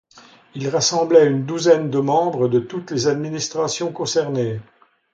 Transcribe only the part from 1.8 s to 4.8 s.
de membres de toutes les administrations concernées.